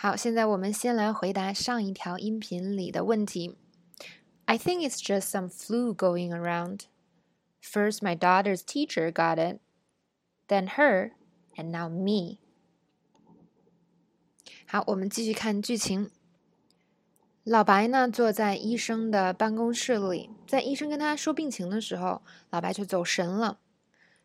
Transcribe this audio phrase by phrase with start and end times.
[0.00, 3.56] 好，现在我们先来回答上一条音频里的问题。
[4.44, 6.82] I think it's just some flu going around.
[7.60, 9.58] First, my daughter's teacher got it,
[10.46, 11.14] then her,
[11.56, 12.38] and now me.
[14.68, 16.12] 好，我们继续看剧情。
[17.42, 23.58] 老白呢，坐在医生的办公室里，在医生跟他说病情的时候，老白却走神了。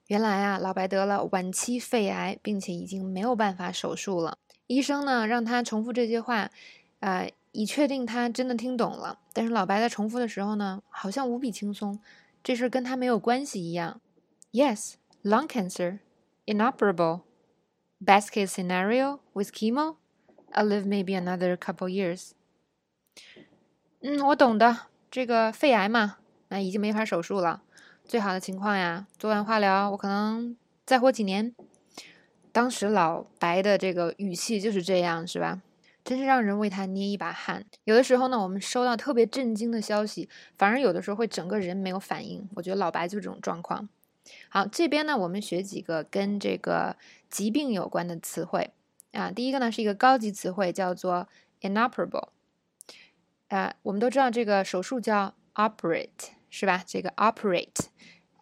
[0.06, 4.38] 原来啊，老白得了晚期肺癌，并且已经没有办法手术了。
[4.68, 6.50] 医生呢，让他重复这些话，
[7.00, 9.20] 啊，以确定他真的听懂了。
[9.34, 12.00] 但是老白在重复的时候呢，好像无比轻松，
[12.44, 14.00] 这事跟他没有关系一样。
[14.52, 16.00] Yes, lung cancer,
[16.46, 17.22] inoperable.
[18.04, 19.96] Best case scenario with chemo,
[20.52, 22.32] I'll live maybe another couple years.
[24.02, 26.18] 嗯，我懂的，这个肺癌嘛，
[26.50, 27.64] 那已经没法手术了。
[28.04, 31.56] 最好的情况呀，做完化疗，我可能再活几年。
[32.54, 35.62] 当时老白的这个语气就是这样，是吧？
[36.06, 37.66] 真是让人为他捏一把汗。
[37.86, 42.48] 有的时候呢，我们收到特别震惊的消息，反而有的时候会整个人没有反应。
[42.56, 43.90] 我觉得老白就是这种状况。
[44.50, 46.96] 好，这边呢，我们学几个跟这个
[47.30, 48.70] 疾病有关的词汇
[49.14, 49.32] 啊。
[49.32, 51.28] 第一个呢是一个高级词汇，叫做
[51.62, 52.30] inoperable。
[53.48, 56.84] 啊，我们都知道这个手术叫 operate，是吧？
[56.86, 57.88] 这个 operate，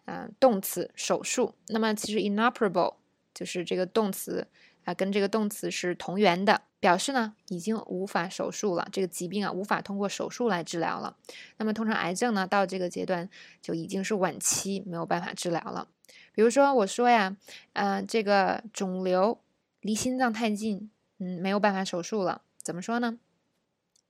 [0.04, 1.54] 嗯，动词手术。
[1.68, 2.96] 那么其实 inoperable。
[3.42, 4.46] 就是这个动词
[4.84, 11.16] 啊，跟这个动词是同源的，表示呢已经无法手术了，这个疾病啊无法通过手术来治疗了。
[11.56, 13.28] 那么通常癌症呢到这个阶段
[13.60, 15.88] 就已经是晚期，没有办法治疗了。
[16.32, 17.36] 比如说我说呀，
[17.72, 19.40] 呃，这个肿瘤
[19.80, 23.18] 离心脏太近，嗯，没有办法手术了，怎么说呢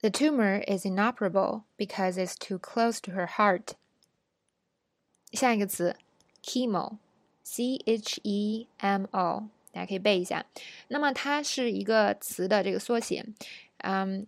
[0.01, 3.77] ？The tumor is inoperable because it's too close to her heart。
[5.33, 5.97] 下一个词
[6.43, 6.99] ，chemo。
[7.45, 10.45] C H E M O，大家可以背一下。
[10.89, 13.25] 那么它是一个词的这个缩写，
[13.79, 14.27] 嗯，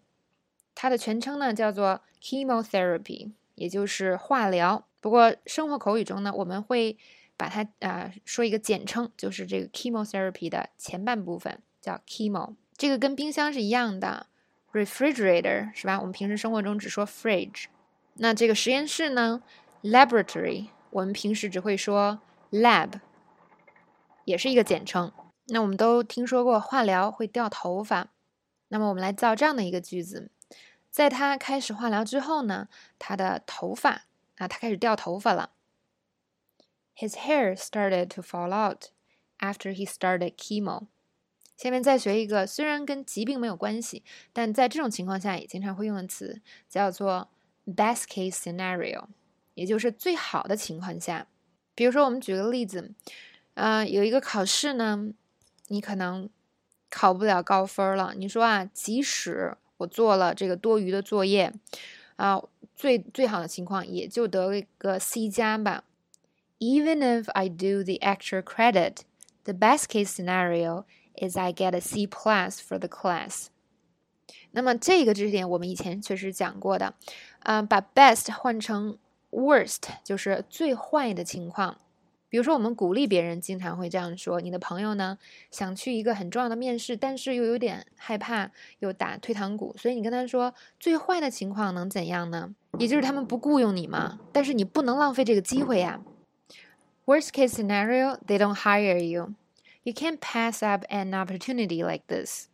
[0.75, 4.87] 它的全称呢叫做 chemotherapy，也就是化疗。
[5.01, 6.97] 不过生活口语中呢，我们会
[7.37, 12.55] 把它啊说一个简称，就是这个 chemotherapy 的前半部分叫 chemo。
[12.77, 14.27] 这个跟冰箱是一样的
[14.73, 15.99] ，refrigerator 是吧？
[16.01, 17.67] 我们平时生活中只说 fridge。
[18.15, 19.43] 那这个实验室呢
[19.83, 22.21] ，laboratory，我们平时只会说。
[22.55, 23.01] Lab
[24.25, 25.13] 也是一个简称。
[25.47, 28.13] 那我们都听说过化疗会掉头发，
[28.69, 30.31] 那么我们来造这样的一个句子：
[30.89, 34.05] 在他开始化疗之后呢，他的头发
[34.37, 35.51] 啊，他开始掉头发了。
[36.97, 38.91] His hair started to fall out
[39.41, 40.87] after he started chemo。
[41.57, 47.29] 下面再学一个，虽然跟疾病没有关系，但在这种情况下也经常会用的词，叫做
[47.67, 49.07] best case scenario，
[49.55, 51.27] 也就是最好的情况下。
[51.75, 52.93] 比如说，我们举个例子，
[53.55, 55.09] 呃，有一个考试呢，
[55.69, 56.31] 你可能
[56.89, 58.15] 考不了高分了。
[58.17, 61.53] 你说啊，即使我做了这个多余的作业，
[62.17, 62.41] 啊，
[62.77, 65.83] 最最好的情况也就得了一个 C 加吧。
[66.61, 68.99] Even if I do the extra credit,
[69.43, 70.85] the best case scenario
[71.17, 73.47] is I get a C plus for the class。
[74.53, 76.95] 那么这个知识点我们以前确实讲过的，
[77.41, 78.97] 嗯，把 best 换成。
[79.35, 81.79] Worst 就是最坏的情况，
[82.29, 85.19] 比如说我们鼓励别人，经常会这样说：你的朋友呢
[85.51, 92.55] 想去一个很重要的面试，但是又有点害怕，又打退堂鼓，所以你跟他说最坏的情况能怎样呢？
[92.79, 96.01] 也就是他们不雇佣你嘛，但是你不能浪费这个机会呀。
[97.07, 99.35] Worst case scenario, they don't hire you.
[99.83, 102.47] You can't pass up an opportunity like this.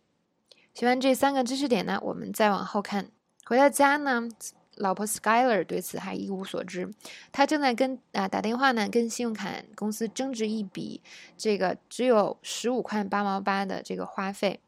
[0.74, 3.08] 学完这三个知识点呢，我们再往后看，
[3.44, 4.28] 回到家呢。
[4.80, 6.91] 老婆 Skyler 对此还一无所知，
[7.30, 11.02] 她正在跟啊打电话呢，跟信用卡公司争执一笔
[11.36, 14.60] 这个只有十五块八毛八的这个花费，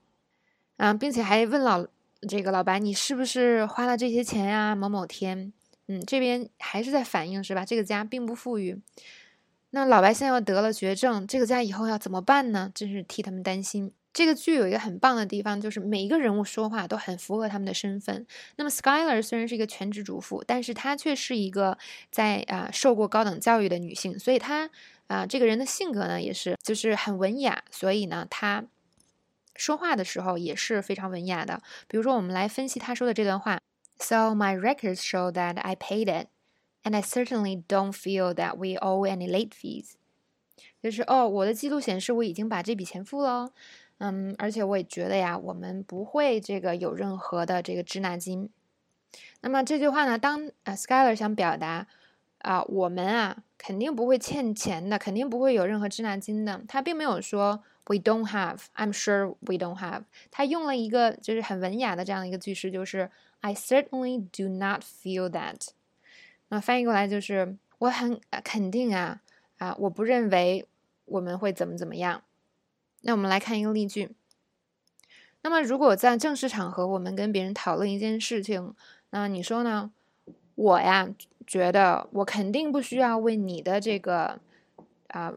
[0.76, 1.86] 啊，并且还问老
[2.28, 4.74] 这个老白你是不是花了这些钱呀？
[4.74, 5.52] 某某天，
[5.88, 7.64] 嗯，这边还是在反映是吧？
[7.64, 8.80] 这个家并不富裕，
[9.70, 12.70] 那老白现在又得了绝症，这个家以后要怎么办呢？
[12.74, 13.92] 真是替他们担心。
[14.12, 18.26] 这个剧有一个很棒的地方，就是每一个人物说话都很符合他们的身份。
[18.56, 21.78] 那么 Skyler 虽然是一个全职主妇，但是她却是一个
[22.10, 24.68] 在啊受过高等教育的女性，所以她
[25.06, 28.64] 啊这个人的性格呢也是就是很文雅，所以呢她
[29.56, 31.62] 说话的时候也是非常文雅的。
[31.88, 33.58] 比如说，我们来分析她说的这段话
[33.98, 36.28] ：So my records show that I paid it,
[36.82, 39.92] and I certainly don't feel that we owe any late fees。
[40.82, 43.52] 就是哦，我的记录显示我已经把这笔钱付了。
[43.98, 48.50] 嗯，而且我也觉得呀，我们不会这个有任何的这个滞纳金。
[49.40, 51.86] 那么这句话呢，当啊 Skyler 想表达
[52.38, 56.62] 啊，我们啊肯定不会欠钱的，肯定不会有任何滞纳金的。
[56.66, 58.60] 他并没有说 We don't have.
[58.76, 60.04] I'm sure we don't have.
[60.30, 63.10] 他用了一个就是很文雅的这样的一个句式，就是
[63.40, 65.68] I certainly do not feel that.
[66.48, 69.20] 那翻译过来就是我很肯定啊
[69.58, 70.66] 啊，我不认为
[71.06, 72.22] 我们会怎么怎么样。
[73.02, 74.10] 那我们来看一个例句。
[75.42, 78.74] 那么如果在正式场合我们跟别人讨论一件事情，
[79.10, 79.92] 那你说呢？
[80.54, 81.08] 我呀
[81.46, 84.38] 觉得我肯定不需要为你的这个
[85.08, 85.32] 啊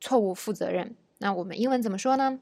[0.00, 0.96] 错误负责任。
[1.18, 2.40] 那我们英文怎么说呢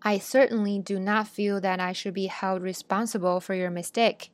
[0.00, 4.26] ？I certainly do not feel that I should be held responsible for your mistake。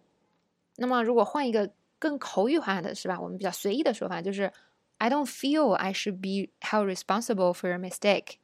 [0.75, 1.70] 那么，如果换一个
[2.00, 3.20] 更口语化的是吧？
[3.20, 4.53] 我们比较随意的说法就是
[4.99, 8.35] I don't feel I should be held responsible for your mistake。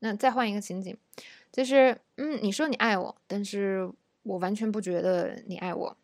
[0.00, 0.96] 那再换一个情景，
[1.52, 3.90] 就是嗯，你说你爱我，但是
[4.22, 5.96] 我完全不觉得你爱我。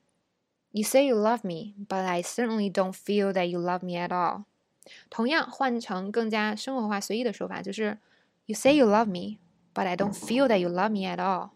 [0.70, 4.10] You say you love me, but I certainly don't feel that you love me at
[4.10, 4.44] all。
[5.10, 7.98] 同样换成更加生活化、随意的说法，就是
[8.44, 9.38] You say you love me,
[9.74, 11.50] but I don't feel that you love me at all。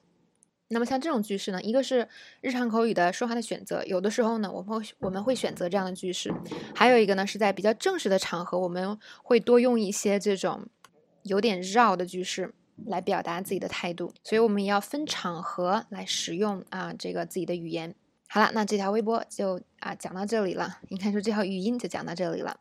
[0.68, 2.08] 那么像这种句式呢，一个是
[2.40, 6.32] 日常口语的说话的选择，有的时候呢，我们会我们会选择这样的句式；
[6.74, 10.66] 还有一个呢，是在比较正式的场合，我们会多用一些这种
[11.22, 12.52] 有点绕的句式
[12.86, 14.12] 来表达自己的态度。
[14.24, 17.94] 所以我们也要分场合来使用啊这个自己的语言。
[18.28, 22.60] 好了，那这条微博就啊讲到这里了，应该说这条语音就讲到这里了。